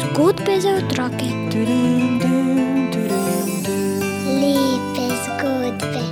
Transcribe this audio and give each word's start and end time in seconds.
Zgodbe 0.00 0.60
za 0.60 0.68
otroke. 0.68 1.28
Lepe 4.40 5.06
zgodbe. 5.24 6.04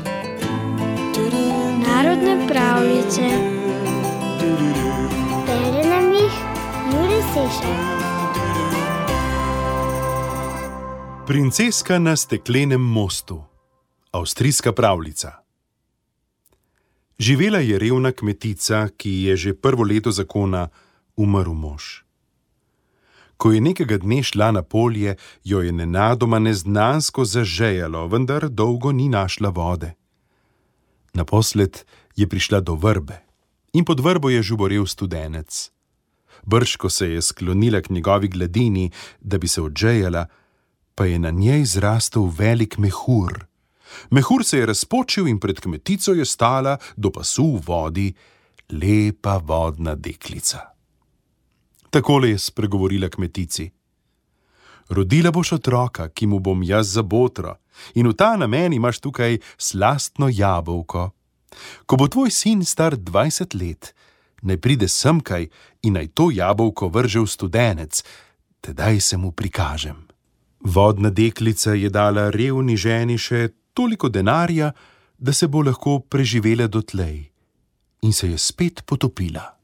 Narodne 1.87 2.49
pravljice. 2.49 3.23
Bere 5.46 5.89
nam 5.89 6.12
jih 6.12 6.33
Juri 6.93 7.23
Sešer. 7.35 7.77
Princeska 11.27 11.99
na 11.99 12.17
steklenem 12.17 12.81
mostu. 12.81 13.45
Avstrijska 14.12 14.73
pravljica. 14.73 15.44
Živela 17.19 17.59
je 17.59 17.79
revna 17.79 18.12
kmetica, 18.12 18.89
ki 18.97 19.11
je 19.11 19.37
že 19.37 19.55
prvo 19.55 19.85
leto 19.85 20.11
zakona 20.11 20.69
umrl 21.16 21.55
mož. 21.55 22.02
Ko 23.37 23.52
je 23.52 23.61
nekega 23.61 23.98
dne 23.98 24.23
šla 24.23 24.51
na 24.51 24.62
polje, 24.62 25.16
jo 25.45 25.61
je 25.62 25.73
nenadoma 25.73 26.38
neznansko 26.38 27.24
zažejalo, 27.24 28.07
vendar 28.09 28.48
dolgo 28.48 28.93
ni 28.93 29.09
našla 29.09 29.48
vode. 29.48 29.95
Naposled 31.15 31.85
je 32.16 32.27
prišla 32.27 32.61
do 32.61 32.74
vrbe 32.74 33.23
in 33.74 33.85
pod 33.85 34.01
vrbo 34.01 34.30
je 34.30 34.43
žuborel 34.43 34.87
studenec. 34.87 35.71
Brško 36.46 36.91
se 36.91 37.10
je 37.10 37.23
sklonila 37.23 37.80
k 37.80 37.91
njegovi 37.91 38.29
gladini, 38.29 38.91
da 39.21 39.38
bi 39.38 39.49
se 39.49 39.62
odžejala, 39.62 40.27
pa 40.95 41.07
je 41.07 41.19
na 41.19 41.30
njej 41.30 41.65
zrastel 41.65 42.30
velik 42.38 42.79
mehur. 42.79 43.46
Mehur 44.11 44.45
se 44.45 44.59
je 44.59 44.66
razpočil 44.66 45.29
in 45.29 45.39
pred 45.39 45.61
kmetico 45.61 46.12
je 46.12 46.25
stala 46.25 46.79
do 46.97 47.11
pasu 47.11 47.57
v 47.57 47.62
vodi 47.66 48.15
lepa 48.71 49.41
vodna 49.45 49.95
deklica. 49.95 50.61
Takole 51.91 52.30
je 52.30 52.38
spregovorila 52.38 53.09
kmetici: 53.09 53.71
Rodila 54.88 55.30
boš 55.30 55.52
otroka, 55.52 56.09
ki 56.09 56.27
mu 56.27 56.38
bom 56.38 56.63
jaz 56.63 56.93
za 56.93 57.02
botro, 57.02 57.57
in 57.95 58.09
v 58.09 58.15
ta 58.15 58.37
namen 58.37 58.73
imaš 58.73 59.01
tukaj 59.01 59.38
slastno 59.57 60.29
jabolko. 60.29 61.11
Ko 61.87 61.96
bo 61.96 62.09
tvoj 62.09 62.30
sin 62.30 62.65
star 62.65 62.96
20 62.96 63.55
let, 63.55 63.95
naj 64.43 64.59
pride 64.61 64.88
semkaj 64.88 65.49
in 65.83 65.94
naj 65.94 66.09
to 66.15 66.31
jabolko 66.31 66.88
vrže 66.88 67.21
v 67.21 67.27
studenec, 67.27 68.03
tedaj 68.61 69.00
se 69.00 69.16
mu 69.16 69.33
prikažem. 69.33 69.97
Vodna 70.61 71.11
deklica 71.11 71.75
je 71.75 71.88
dala 71.91 72.31
revni 72.31 72.77
ženi 72.77 73.19
še 73.19 73.49
toliko 73.75 74.09
denarja, 74.09 74.72
da 75.19 75.33
se 75.33 75.49
bo 75.49 75.62
lahko 75.62 75.99
preživela 76.00 76.67
dotlej, 76.67 77.31
in 78.03 78.12
se 78.12 78.31
je 78.31 78.39
spet 78.39 78.83
potopila. 78.87 79.55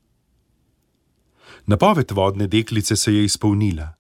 Napoved 1.67 2.11
vodne 2.11 2.47
deklice 2.47 2.97
se 2.97 3.15
je 3.15 3.25
izpolnila. 3.25 3.93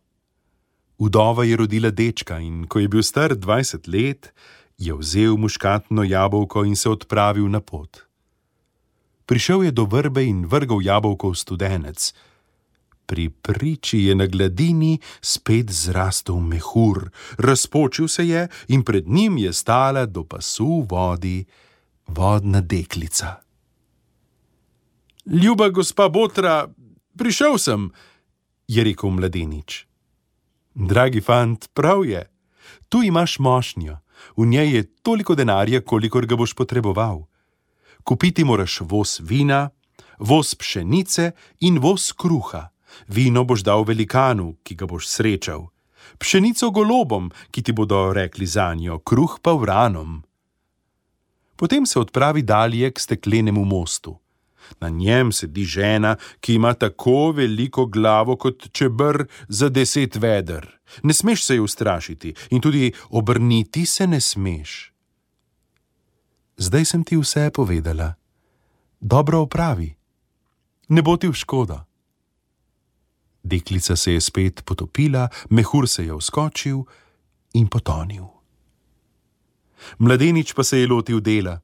Udova 0.98 1.44
je 1.44 1.56
rodila 1.56 1.91
dečka 1.91 2.38
in 2.38 2.66
ko 2.66 2.78
je 2.78 2.88
bil 2.88 3.03
star 3.03 3.33
20 3.33 3.88
let, 3.88 4.33
je 4.78 4.94
vzel 4.94 5.36
muškatno 5.36 6.03
jabolko 6.03 6.64
in 6.64 6.77
se 6.77 6.88
odpravil 6.88 7.48
na 7.48 7.61
pot. 7.61 8.05
Prišel 9.27 9.62
je 9.64 9.70
do 9.70 9.84
vrbe 9.84 10.25
in 10.25 10.47
vrgal 10.47 10.83
jabolko 10.83 11.31
v 11.31 11.38
studenec. 11.38 12.12
Pri 13.11 13.27
priči 13.27 14.05
je 14.06 14.14
na 14.14 14.27
gladini 14.30 14.94
spet 15.19 15.70
zrastel 15.70 16.39
mehur, 16.39 17.08
razpočil 17.39 18.08
se 18.08 18.28
je 18.28 18.48
in 18.69 18.84
pred 18.86 19.08
njim 19.08 19.39
je 19.39 19.53
stala 19.53 20.06
do 20.06 20.22
pasu 20.25 20.86
vodi 20.91 21.44
vodna 22.06 22.61
deklica. 22.61 23.42
Ljuba 25.27 25.69
gospa 25.69 26.08
Botra, 26.08 26.69
prišel 27.19 27.58
sem, 27.58 27.91
je 28.69 28.84
rekel 28.84 29.11
mladenič. 29.11 29.86
Dragi 30.75 31.20
fant, 31.20 31.66
prav 31.75 32.06
je, 32.06 32.22
tu 32.88 33.03
imaš 33.03 33.38
mošnjo, 33.38 33.99
v 34.37 34.47
njej 34.47 34.76
je 34.76 34.88
toliko 35.03 35.34
denarja, 35.34 35.82
kolikor 35.82 36.26
ga 36.26 36.38
boš 36.38 36.54
potreboval. 36.54 37.26
Kupiti 38.04 38.44
moraš 38.44 38.81
voz 38.81 39.19
vina, 39.19 39.70
voz 40.19 40.54
pšenice 40.54 41.32
in 41.60 41.82
voz 41.82 42.12
kruha. 42.12 42.70
Vino 43.08 43.44
boš 43.44 43.62
dal 43.62 43.84
velikanu, 43.84 44.56
ki 44.62 44.74
ga 44.74 44.86
boš 44.86 45.08
srečal, 45.08 45.68
pšenico 46.18 46.70
golobom, 46.70 47.30
ki 47.50 47.62
ti 47.62 47.72
bodo 47.72 48.12
rekli 48.12 48.46
za 48.46 48.74
njo, 48.74 48.98
kruh 48.98 49.38
pa 49.42 49.52
vranom. 49.52 50.22
Potem 51.56 51.86
se 51.86 51.98
odpravi 52.00 52.42
dalje 52.42 52.90
k 52.90 53.00
steklenemu 53.00 53.64
mostu. 53.64 54.18
Na 54.80 54.88
njem 54.88 55.32
sedi 55.32 55.64
žena, 55.64 56.16
ki 56.40 56.54
ima 56.54 56.74
tako 56.74 57.32
veliko 57.32 57.86
glavo 57.86 58.36
kot 58.36 58.70
čebr 58.72 59.24
za 59.48 59.68
deset 59.68 60.16
veder. 60.16 60.66
Ne 61.02 61.14
smeš 61.14 61.44
se 61.44 61.56
jo 61.56 61.64
ustrašiti 61.64 62.34
in 62.50 62.60
tudi 62.60 62.92
obrniti 63.10 63.86
se 63.86 64.06
ne 64.06 64.20
smeš. 64.20 64.92
Zdaj 66.56 66.84
sem 66.84 67.04
ti 67.04 67.16
vse 67.16 67.50
povedala. 67.50 68.14
Dobro 69.00 69.40
opravi, 69.40 69.94
ne 70.88 71.02
bo 71.02 71.16
ti 71.16 71.28
v 71.28 71.34
škodo. 71.34 71.89
Deklica 73.42 73.96
se 73.96 74.12
je 74.12 74.20
spet 74.20 74.62
potopila, 74.62 75.28
mehur 75.50 75.88
se 75.88 76.04
je 76.04 76.14
vskočil 76.14 76.82
in 77.54 77.68
potonil. 77.68 78.24
Mladenič 79.98 80.52
pa 80.52 80.64
se 80.64 80.78
je 80.78 80.86
lotil 80.86 81.20
dela. 81.20 81.60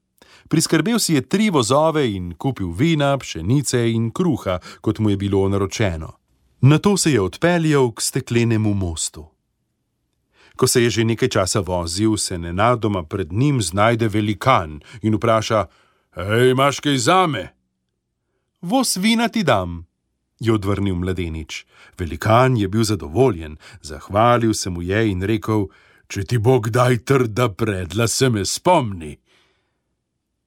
Priskrbel 0.49 0.99
si 0.99 1.15
je 1.15 1.29
tri 1.29 1.51
vozove 1.51 2.07
in 2.13 2.35
kupil 2.39 2.71
vina, 2.73 3.19
pšenice 3.19 3.91
in 3.93 4.11
kruha, 4.11 4.59
kot 4.81 4.99
mu 4.99 5.11
je 5.11 5.17
bilo 5.17 5.49
naročeno. 5.49 6.13
Na 6.61 6.79
to 6.79 6.97
se 6.97 7.13
je 7.13 7.21
odpeljal 7.21 7.93
k 7.93 8.01
steklenemu 8.01 8.75
mostu. 8.75 9.27
Ko 10.57 10.67
se 10.67 10.83
je 10.83 10.91
že 10.91 11.05
nekaj 11.05 11.29
časa 11.29 11.61
vozil, 11.61 12.17
se 12.17 12.39
nenadoma 12.39 13.03
pred 13.03 13.33
njim 13.33 13.63
znajde 13.63 14.09
velikan 14.09 14.81
in 15.03 15.15
vpraša: 15.15 15.67
Hej, 16.17 16.51
imaš 16.51 16.81
kaj 16.81 16.97
zame? 16.97 17.53
Voz 18.63 18.97
vina 18.97 19.29
ti 19.29 19.43
dam, 19.43 19.86
je 20.41 20.53
odvrnil 20.53 20.95
mladenič. 20.95 21.65
Velikan 21.99 22.57
je 22.57 22.69
bil 22.69 22.85
zadovoljen, 22.85 23.57
zahvalil 23.83 24.55
se 24.55 24.71
mu 24.71 24.83
je 24.83 25.11
in 25.11 25.23
rekel: 25.23 25.67
Če 26.09 26.25
ti 26.25 26.39
bo 26.39 26.61
kdaj 26.61 26.99
trda 26.99 27.49
predla, 27.49 28.07
se 28.09 28.29
me 28.29 28.45
spomni. 28.45 29.17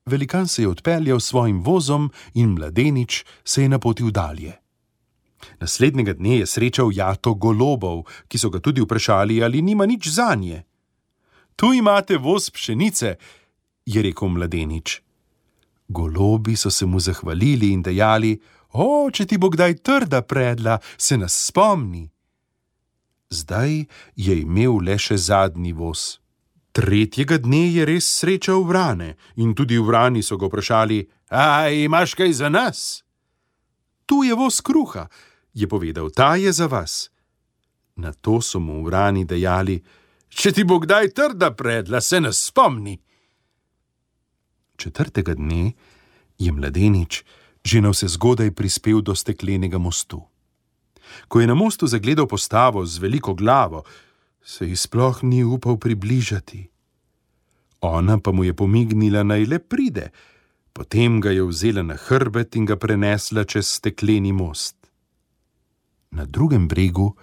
Velikan 0.06 0.48
se 0.48 0.62
je 0.62 0.68
odpeljal 0.68 1.20
s 1.20 1.26
svojim 1.26 1.62
vozom 1.62 2.12
in 2.34 2.50
mladenič 2.50 3.24
se 3.44 3.62
je 3.62 3.70
napotil 3.70 4.12
dalje. 4.12 4.54
Naslednjega 5.60 6.14
dne 6.14 6.40
je 6.40 6.46
srečal 6.46 6.92
jato 6.94 7.34
golobov, 7.34 8.04
ki 8.28 8.38
so 8.38 8.50
ga 8.50 8.60
tudi 8.60 8.82
vprašali, 8.82 9.44
ali 9.44 9.62
nima 9.62 9.86
nič 9.86 10.08
za 10.08 10.36
nje. 10.36 10.64
Tu 11.56 11.74
imate 11.74 12.18
voz 12.18 12.50
pšenice, 12.50 13.16
je 13.86 14.02
rekel 14.02 14.28
mladenič. 14.28 15.02
Golobi 15.88 16.56
so 16.56 16.72
se 16.72 16.86
mu 16.86 17.00
zahvalili 17.00 17.72
in 17.72 17.82
dejali: 17.82 18.40
O, 18.74 19.10
če 19.10 19.26
ti 19.26 19.38
bo 19.42 19.50
kdaj 19.50 19.80
trda 19.82 20.22
predla, 20.22 20.78
se 20.98 21.18
nas 21.18 21.34
spomni. 21.50 22.10
Zdaj 23.30 23.86
je 24.16 24.36
imel 24.42 24.82
le 24.86 24.98
še 24.98 25.18
zadnji 25.18 25.74
voz. 25.74 26.20
Tretjega 26.74 27.40
dne 27.42 27.66
je 27.74 27.86
res 27.86 28.06
srečal 28.06 28.64
vrane 28.66 29.16
in 29.42 29.56
tudi 29.58 29.78
vrani 29.82 30.22
so 30.22 30.38
ga 30.38 30.50
vprašali: 30.50 31.02
A 31.30 31.70
imaš 31.70 32.14
kaj 32.14 32.34
za 32.34 32.50
nas? 32.50 33.04
Tu 34.06 34.24
je 34.24 34.34
voz 34.34 34.62
kruha, 34.62 35.10
je 35.54 35.68
povedal, 35.68 36.10
ta 36.10 36.36
je 36.36 36.54
za 36.54 36.66
vas. 36.66 37.10
Na 37.96 38.14
to 38.14 38.42
so 38.42 38.60
mu 38.60 38.84
vrani 38.86 39.26
dejali: 39.26 39.82
Če 40.30 40.54
ti 40.54 40.64
bo 40.64 40.80
kdaj 40.80 41.14
trda 41.14 41.52
predla, 41.58 42.02
se 42.02 42.22
nas 42.22 42.38
spomni. 42.38 42.98
Četrtega 44.78 45.34
dne 45.34 45.74
je 46.38 46.52
mladenič 46.54 47.24
že 47.64 47.82
na 47.82 47.90
vse 47.90 48.08
zgodaj 48.08 48.52
prispel 48.52 49.02
do 49.02 49.16
steklenega 49.16 49.78
mostu. 49.78 50.24
Ko 51.28 51.42
je 51.42 51.48
na 51.48 51.56
mostu 51.56 51.88
zagledal 51.88 52.28
postavo 52.28 52.86
z 52.86 52.98
veliko 52.98 53.34
glavo, 53.34 53.84
se 54.44 54.66
ji 54.66 54.76
sploh 54.76 55.24
ni 55.24 55.44
upal 55.44 55.78
približati. 55.78 56.70
Ona 57.82 58.20
pa 58.20 58.32
mu 58.32 58.44
je 58.44 58.54
pomignila 58.54 59.24
naj 59.24 59.46
le 59.46 59.60
pride, 59.60 60.12
potem 60.74 61.20
ga 61.22 61.32
je 61.32 61.44
vzela 61.44 61.84
na 61.84 61.96
hrbet 61.96 62.56
in 62.56 62.66
ga 62.66 62.76
prenesla 62.76 63.44
čez 63.44 63.68
stekleni 63.68 64.32
most. 64.32 64.76
Na 66.12 66.26
drugem 66.26 66.68
bregu 66.68 67.16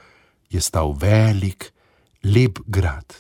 je 0.51 0.61
stal 0.61 0.93
velik, 0.93 1.73
lep 2.25 2.59
grad. 2.67 3.15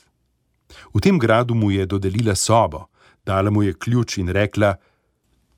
V 0.94 1.00
tem 1.00 1.18
gradu 1.18 1.54
mu 1.54 1.70
je 1.70 1.86
dodelila 1.86 2.34
sobo, 2.34 2.86
dala 3.26 3.50
mu 3.50 3.62
je 3.62 3.74
ključ 3.74 4.18
in 4.18 4.28
rekla: 4.28 4.76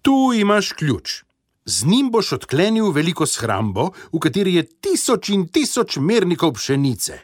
Tu 0.02 0.32
imaš 0.34 0.72
ključ. 0.72 1.27
Z 1.68 1.84
njim 1.84 2.10
boš 2.10 2.32
odklenil 2.32 2.92
veliko 2.96 3.26
shrambo, 3.26 3.90
v 4.12 4.18
kateri 4.24 4.54
je 4.54 4.62
tisoč 4.80 5.28
in 5.34 5.42
tisoč 5.52 5.98
mernikov 6.00 6.54
pšenice. 6.56 7.18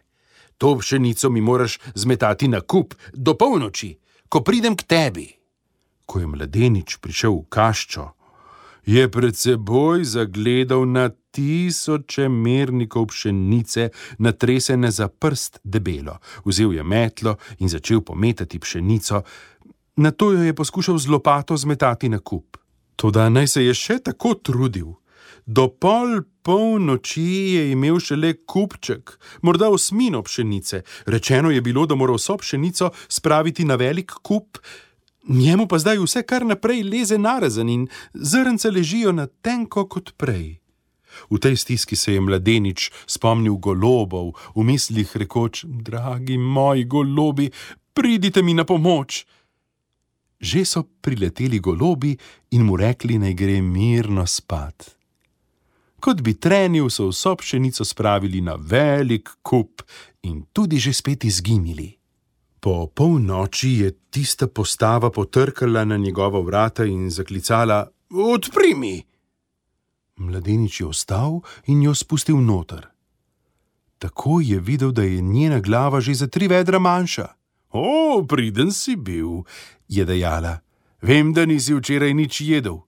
To 0.58 0.76
pšenico 0.79 1.31
mi 1.31 1.41
moraš 1.41 1.79
zmetati 1.94 2.49
na 2.49 2.61
kup 2.61 2.94
do 3.12 3.32
polnoči, 3.41 3.94
ko 4.29 4.43
pridem 4.44 4.76
k 4.76 4.82
tebi. 4.82 5.25
Ko 6.05 6.20
je 6.20 6.26
mladenič 6.29 6.99
prišel 7.00 7.38
v 7.38 7.46
kaščo, 7.49 8.05
je 8.85 9.08
pred 9.08 9.32
seboj 9.37 10.05
zagledal 10.05 10.85
na 10.93 11.08
tisoče 11.08 12.29
mernikov 12.29 13.06
pšenice, 13.14 13.88
natresene 14.19 14.91
za 14.91 15.08
prst 15.08 15.62
debelo. 15.64 16.19
Vzel 16.44 16.76
je 16.76 16.85
metlo 16.85 17.38
in 17.64 17.73
začel 17.73 18.05
pometati 18.05 18.61
pšenico, 18.61 19.23
na 19.96 20.11
to 20.11 20.32
jo 20.37 20.44
je 20.44 20.52
poskušal 20.52 20.99
z 20.99 21.08
lopato 21.08 21.56
zmetati 21.56 22.12
na 22.12 22.20
kup. 22.20 22.61
Toda 22.96 23.29
naj 23.29 23.49
se 23.49 23.64
je 23.64 23.75
še 23.75 23.99
tako 24.05 24.35
trudil. 24.35 24.94
Do 25.46 25.69
pol 25.69 26.23
polnoči 26.43 27.25
je 27.56 27.64
imel 27.73 27.99
šele 28.00 28.32
kupček, 28.49 29.19
morda 29.43 29.69
osmino 29.69 30.23
pšenice. 30.23 30.82
Rečeno 31.06 31.50
je 31.50 31.61
bilo, 31.61 31.87
da 31.87 31.94
mora 31.94 32.17
vso 32.17 32.37
pšenico 32.41 32.91
spraviti 33.08 33.64
na 33.64 33.76
velik 33.76 34.12
kup, 34.23 34.58
njemu 35.29 35.67
pa 35.69 35.79
zdaj 35.79 36.00
vse 36.00 36.23
kar 36.23 36.46
naprej 36.46 36.82
leze 36.82 37.19
narazen 37.19 37.69
in 37.69 37.88
zrnce 38.14 38.70
ležijo 38.70 39.12
na 39.12 39.26
tenko 39.26 39.88
kot 39.88 40.14
prej. 40.17 40.61
V 41.31 41.38
tej 41.38 41.56
stiski 41.56 41.96
se 41.96 42.12
je 42.12 42.20
mladenič 42.20 42.91
spomnil 43.06 43.56
golobov, 43.56 44.35
v 44.56 44.64
mislih 44.64 45.17
rekoč: 45.17 45.64
Dragi 45.64 46.38
moji 46.38 46.85
golobi, 46.85 47.50
pridite 47.94 48.43
mi 48.43 48.55
na 48.55 48.64
pomoč. 48.64 49.26
Že 50.40 50.64
so 50.64 50.82
prileteli 51.00 51.58
golobi 51.60 52.16
in 52.50 52.62
mu 52.62 52.76
rekli, 52.76 53.19
naj 53.19 53.34
gre 53.34 53.60
mirno 53.60 54.26
spat. 54.26 54.96
Kot 56.00 56.20
bi 56.20 56.34
trenil, 56.36 56.90
so 56.90 57.08
vso 57.08 57.32
pšenico 57.36 57.84
spravili 57.84 58.40
na 58.40 58.58
velik 58.60 59.31
kup 59.42 59.82
in 60.22 60.44
tudi 60.52 60.78
že 60.78 60.92
spet 60.92 61.25
izginili. 61.25 61.96
Po 62.60 62.86
polnoči 62.86 63.69
je 63.81 63.90
tista 64.10 64.46
postava 64.46 65.10
potrkala 65.10 65.84
na 65.84 65.96
njegova 65.96 66.40
vrata 66.40 66.84
in 66.84 67.10
zaklicala: 67.10 67.88
Odpri 68.10 68.75
mi! 68.75 69.04
Mladenič 70.16 70.81
je 70.81 70.86
vstal 70.86 71.40
in 71.66 71.82
jo 71.82 71.94
spustil 71.94 72.36
noter. 72.36 72.86
Tako 73.98 74.40
je 74.40 74.60
videl, 74.60 74.92
da 74.92 75.02
je 75.02 75.20
njena 75.20 75.60
glava 75.60 76.00
že 76.00 76.14
za 76.14 76.26
tri 76.26 76.48
vedra 76.48 76.78
manjša. 76.78 77.28
O, 77.70 78.22
priden 78.28 78.72
si 78.72 78.96
bil, 78.96 79.42
je 79.96 80.05
dejala. 80.05 80.58
Vem, 81.02 81.32
da 81.32 81.44
nisi 81.46 81.75
včeraj 81.75 82.14
nič 82.14 82.41
jedel. 82.41 82.81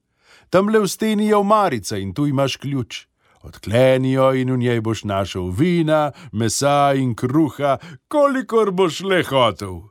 Tam 0.50 0.68
le 0.68 0.80
v 0.80 0.88
steni 0.88 1.28
je 1.28 1.36
omarica 1.36 1.98
in 1.98 2.14
tu 2.14 2.26
imaš 2.26 2.56
ključ. 2.56 3.06
Odklenijo 3.42 4.32
in 4.34 4.50
v 4.50 4.56
njej 4.58 4.80
boš 4.80 5.04
našel 5.04 5.50
vina, 5.50 6.12
mesa 6.32 6.94
in 6.96 7.14
kruha, 7.14 7.78
kolikor 8.08 8.72
boš 8.72 9.00
le 9.00 9.22
hotel. 9.22 9.82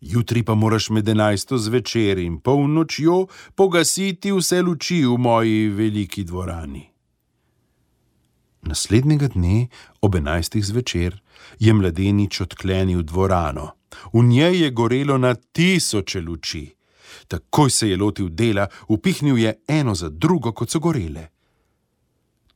Jutri 0.00 0.42
pa 0.42 0.54
moraš 0.54 0.90
med 0.90 1.08
enajsto 1.08 1.58
zvečer 1.58 2.18
in 2.18 2.38
polnočjo 2.40 3.26
pogasiti 3.54 4.32
vse 4.32 4.62
luči 4.62 5.00
v 5.04 5.16
moji 5.18 5.68
veliki 5.68 6.24
dvorani. 6.24 6.84
Naslednjega 8.62 9.28
dne 9.34 9.68
ob 10.02 10.14
enajstih 10.14 10.64
zvečer 10.66 11.20
je 11.58 11.72
mladenič 11.72 12.40
odklenil 12.40 13.02
dvorano. 13.02 13.77
V 14.12 14.22
njej 14.22 14.62
je 14.62 14.70
gorelo 14.70 15.18
na 15.18 15.34
tisoče 15.34 16.20
luči. 16.20 16.74
Takoj 17.28 17.70
se 17.70 17.88
je 17.88 17.96
lotil 17.96 18.28
dela, 18.28 18.66
upihnil 18.88 19.38
je 19.38 19.54
eno 19.68 19.94
za 19.94 20.08
drugo, 20.08 20.52
kot 20.52 20.70
so 20.70 20.80
gorele. 20.80 21.28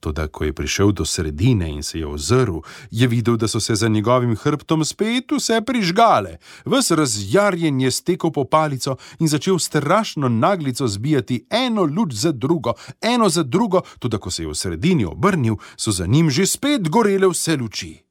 Toda, 0.03 0.27
ko 0.27 0.45
je 0.45 0.53
prišel 0.53 0.91
do 0.93 1.05
sredine 1.05 1.71
in 1.71 1.83
se 1.83 1.99
je 1.99 2.07
ozrl, 2.07 2.59
je 2.91 3.07
videl, 3.09 3.37
da 3.37 3.49
so 3.49 3.61
se 3.61 3.75
za 3.75 3.89
njegovim 3.89 4.37
hrbtom 4.37 4.85
spet 4.85 5.31
vse 5.33 5.61
prižgale. 5.67 6.37
Ves 6.65 6.91
razjarjen 6.91 7.81
je 7.81 7.91
stekel 7.91 8.31
po 8.31 8.45
palico 8.45 8.97
in 9.19 9.29
začel 9.29 9.59
strašno 9.59 10.29
naglico 10.29 10.89
zbijati 10.89 11.47
eno 11.51 11.83
luč 11.83 12.13
za 12.13 12.33
drugo, 12.33 12.73
eno 13.01 13.29
za 13.29 13.43
drugo, 13.43 13.81
tudi 13.99 14.19
ko 14.19 14.31
se 14.31 14.43
je 14.43 14.49
v 14.49 14.55
sredini 14.55 15.05
obrnil, 15.05 15.57
so 15.77 15.91
za 15.91 16.07
njim 16.07 16.31
že 16.31 16.47
spet 16.47 16.89
gorele 16.89 17.29
vse 17.29 17.57
luči. 17.57 18.02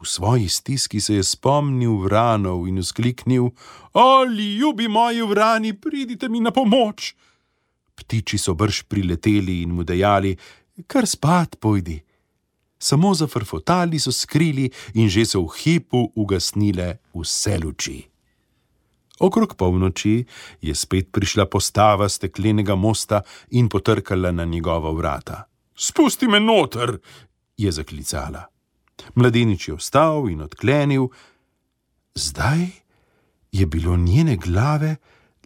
V 0.00 0.08
svoji 0.08 0.48
stiski 0.48 1.00
se 1.00 1.14
je 1.14 1.22
spomnil 1.22 1.96
vranov 1.96 2.68
in 2.68 2.78
vzkliknil: 2.78 3.50
Ali, 3.92 4.54
ljubi 4.54 4.88
moji 4.88 5.22
vrani, 5.22 5.72
pridite 5.72 6.28
mi 6.28 6.40
na 6.40 6.50
pomoč! 6.50 7.14
Ptiči 7.94 8.38
so 8.38 8.54
brž 8.54 8.82
prileteli 8.88 9.62
in 9.62 9.72
mu 9.72 9.82
dejali: 9.82 10.36
kar 10.86 11.06
spat 11.06 11.56
pojdi. 11.60 12.02
Samo 12.78 13.14
zafrfotali 13.14 13.98
so 13.98 14.12
skrili 14.12 14.70
in 14.94 15.08
že 15.08 15.24
so 15.24 15.40
v 15.48 15.56
hipu 15.56 16.12
ugasnile 16.14 16.98
vse 17.14 17.56
luči. 17.58 18.04
Okrog 19.18 19.56
polnoči 19.56 20.26
je 20.60 20.74
spet 20.74 21.08
prišla 21.12 21.46
postava 21.48 22.08
steklenega 22.08 22.74
mosta 22.74 23.22
in 23.50 23.68
potrkala 23.68 24.32
na 24.32 24.44
njegova 24.44 24.92
vrata. 24.92 25.48
Spusti 25.76 26.28
me 26.28 26.40
noter, 26.40 26.98
je 27.56 27.72
zaklicala. 27.72 28.44
Mladenič 29.14 29.68
je 29.68 29.76
vstal 29.76 30.30
in 30.30 30.42
odklenil, 30.42 31.08
zdaj 32.14 32.66
je 33.52 33.66
bilo 33.66 33.96
njene 33.96 34.36
glave 34.36 34.96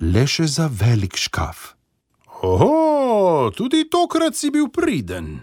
le 0.00 0.24
še 0.26 0.46
za 0.46 0.70
velik 0.72 1.16
škaf. 1.16 1.74
Oho, 2.42 3.50
tudi 3.56 3.84
tokrat 3.90 4.36
si 4.36 4.50
bil 4.50 4.70
priden, 4.72 5.42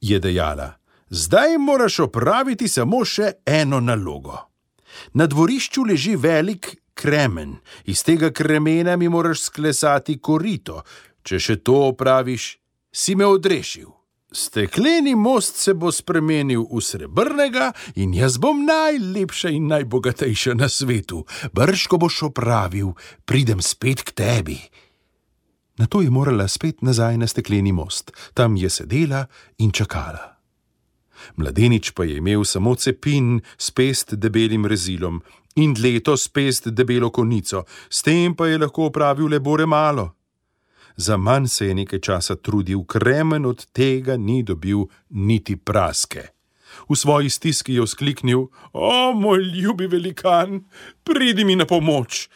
je 0.00 0.18
dejala. 0.18 0.74
Zdaj 1.10 1.56
moraš 1.58 2.00
opraviti 2.04 2.68
samo 2.68 3.04
še 3.04 3.38
eno 3.46 3.80
nalogo. 3.80 4.36
Na 5.14 5.26
dvorišču 5.26 5.84
leži 5.88 6.16
velik 6.16 6.74
kremen, 6.94 7.56
iz 7.84 8.02
tega 8.04 8.32
kremena 8.34 8.96
mi 8.96 9.08
moraš 9.08 9.46
sklesati 9.48 10.18
korito. 10.18 10.82
Če 11.22 11.38
še 11.38 11.56
to 11.62 11.76
opraviš, 11.92 12.58
si 12.92 13.14
me 13.14 13.26
odrešil. 13.26 13.97
Stekleni 14.32 15.14
most 15.14 15.56
se 15.56 15.72
bo 15.74 15.92
spremenil 15.92 16.66
v 16.68 16.80
srebrnega 16.84 17.72
in 17.96 18.12
jaz 18.12 18.36
bom 18.36 18.60
najlepša 18.60 19.48
in 19.48 19.70
najbogatejša 19.72 20.52
na 20.54 20.68
svetu. 20.68 21.24
Brž, 21.52 21.88
ko 21.88 21.96
boš 21.96 22.28
opravil, 22.28 22.92
pridem 23.24 23.64
spet 23.64 24.04
k 24.04 24.12
tebi. 24.12 24.60
Na 25.78 25.86
to 25.86 26.02
je 26.04 26.10
morala 26.10 26.48
spet 26.48 26.82
nazaj 26.82 27.16
na 27.16 27.26
stekleni 27.26 27.72
most, 27.72 28.12
tam 28.34 28.56
je 28.56 28.68
sedela 28.68 29.24
in 29.58 29.72
čakala. 29.72 30.36
Mladenič 31.36 31.90
pa 31.96 32.04
je 32.04 32.20
imel 32.20 32.44
samo 32.44 32.74
cepin 32.74 33.40
s 33.58 33.70
pest 33.70 34.14
debelim 34.14 34.66
rezilom 34.66 35.22
in 35.56 35.72
leto 35.72 36.16
s 36.16 36.28
pest 36.28 36.68
debelo 36.68 37.10
konico, 37.10 37.64
s 37.88 38.02
tem 38.02 38.34
pa 38.34 38.46
je 38.46 38.58
lahko 38.58 38.92
opravil 38.92 39.26
le 39.28 39.40
bore 39.40 39.66
malo. 39.66 40.17
Za 40.98 41.16
manj 41.16 41.46
se 41.46 41.66
je 41.66 41.74
nekaj 41.74 42.00
časa 42.00 42.34
trudil, 42.36 42.82
kremen 42.84 43.46
od 43.46 43.66
tega 43.70 44.16
ni 44.16 44.42
dobil 44.42 44.88
niti 45.10 45.56
praske. 45.56 46.22
V 46.90 46.96
svoji 46.96 47.30
stiski 47.30 47.74
je 47.74 47.86
vzkliknil: 47.86 48.46
O, 48.72 49.12
moj 49.14 49.38
ljubi 49.38 49.86
velikan, 49.86 50.64
pridi 51.04 51.44
mi 51.44 51.56
na 51.56 51.66
pomoč! 51.66 52.28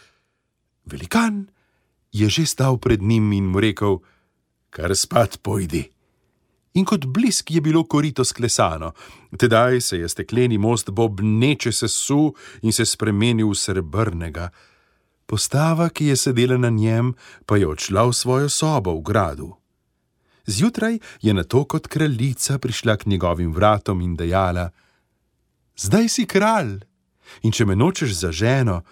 Velikan 0.85 1.47
je 2.12 2.28
že 2.28 2.47
stal 2.47 2.78
pred 2.78 3.02
njim 3.02 3.33
in 3.33 3.50
mu 3.50 3.61
rekel: 3.61 3.99
Kar 4.71 4.97
spat 4.97 5.42
pojdi. 5.42 5.90
In 6.75 6.85
kot 6.85 7.07
blisk 7.07 7.50
je 7.50 7.61
bilo 7.61 7.85
korito 7.85 8.25
sklesano, 8.25 8.92
tedaj 9.38 9.81
se 9.81 9.99
je 9.99 10.09
stekleni 10.09 10.59
most 10.59 10.90
bobneče 10.90 11.73
sesul 11.73 12.33
in 12.62 12.73
se 12.73 12.87
spremenil 12.87 13.50
v 13.50 13.54
srebrnega. 13.54 14.49
Postava, 15.32 15.88
ki 15.88 16.10
je 16.12 16.16
sedela 16.16 16.58
na 16.60 16.68
njem, 16.68 17.14
pa 17.48 17.56
je 17.56 17.64
odšla 17.64 18.02
v 18.04 18.12
svojo 18.12 18.48
sobo 18.52 18.92
v 18.92 19.00
gradu. 19.00 19.46
Zjutraj 20.44 20.98
je 21.24 21.32
na 21.32 21.40
to 21.44 21.64
kot 21.64 21.88
kraljica 21.88 22.58
prišla 22.58 22.96
k 22.96 23.06
njegovim 23.06 23.52
vratom 23.52 24.04
in 24.04 24.12
dejala: 24.16 24.68
Zdaj 25.76 26.08
si 26.08 26.26
kralj, 26.28 26.84
in 27.42 27.52
če 27.52 27.64
me 27.64 27.76
nočeš 27.76 28.12
za 28.12 28.32
ženo, 28.32 28.82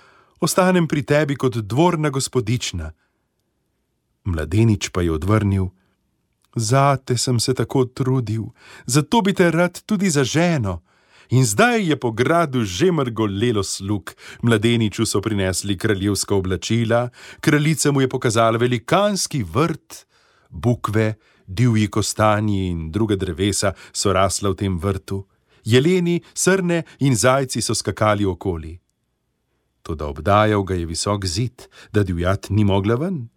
ostanem 0.40 0.88
pri 0.88 1.02
tebi 1.04 1.36
kot 1.36 1.60
dvorna 1.60 2.08
gospodična. 2.08 2.88
Mladenič 4.24 4.88
pa 4.96 5.04
je 5.04 5.12
odvrnil: 5.12 5.68
Zate 6.56 7.18
sem 7.18 7.40
se 7.40 7.54
tako 7.54 7.84
trudil, 7.84 8.48
zato 8.86 9.20
bi 9.20 9.36
te 9.36 9.50
rad 9.50 9.82
tudi 9.84 10.08
za 10.10 10.24
ženo. 10.24 10.80
In 11.30 11.46
zdaj 11.46 11.86
je 11.88 11.96
po 11.96 12.10
gradu 12.10 12.64
že 12.64 12.90
mrgolelo 12.92 13.62
slug. 13.62 14.10
Mladeniču 14.42 15.06
so 15.06 15.20
prinesli 15.20 15.78
kraljevska 15.78 16.34
oblačila, 16.34 17.08
kraljica 17.40 17.92
mu 17.92 18.00
je 18.00 18.08
pokazala 18.08 18.58
velikanski 18.58 19.42
vrt, 19.42 20.06
bukve, 20.48 21.14
divji 21.46 21.86
kostanji 21.86 22.66
in 22.66 22.90
druga 22.90 23.16
drevesa 23.16 23.72
so 23.92 24.12
rasla 24.12 24.50
v 24.50 24.54
tem 24.54 24.78
vrtu. 24.78 25.26
Jeleni, 25.64 26.20
srne 26.34 26.82
in 26.98 27.14
zajci 27.14 27.62
so 27.62 27.74
skakali 27.74 28.24
okoli. 28.24 28.78
Toda 29.82 30.06
obdajal 30.06 30.62
ga 30.62 30.74
je 30.74 30.86
visok 30.86 31.26
zid, 31.26 31.68
da 31.92 32.02
divjat 32.02 32.50
ni 32.50 32.64
mogla 32.64 32.94
ven. 32.94 33.28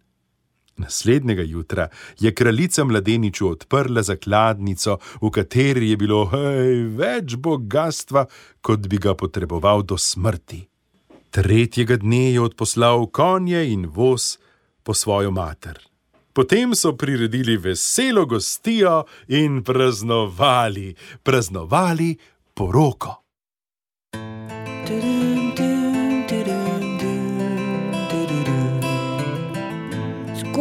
Naslednjega 0.76 1.42
jutra 1.42 1.88
je 2.20 2.34
kraljica 2.34 2.84
mladeniču 2.84 3.48
odprla 3.48 4.02
zakladnico, 4.02 4.98
v 5.22 5.30
kateri 5.30 5.90
je 5.90 5.96
bilo 5.96 6.24
hej, 6.32 6.84
več 6.98 7.36
bogatstva, 7.36 8.26
kot 8.60 8.88
bi 8.90 8.98
ga 8.98 9.14
potreboval 9.14 9.82
do 9.82 9.98
smrti. 9.98 10.64
Tretjega 11.30 11.96
dne 11.96 12.32
je 12.32 12.40
odposlal 12.40 13.06
konje 13.06 13.64
in 13.72 13.86
voz 13.86 14.36
po 14.82 14.94
svojo 14.94 15.30
mater. 15.30 15.78
Potem 16.34 16.74
so 16.74 16.96
priredili 16.98 17.56
veselo 17.56 18.26
gostijo 18.26 19.04
in 19.28 19.62
praznovali, 19.62 20.94
praznovali 21.22 22.16
poroko. 22.54 23.24